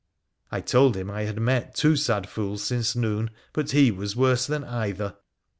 [0.51, 4.47] I told him I had met two sad fools since noon, but he was worse
[4.47, 5.15] than either.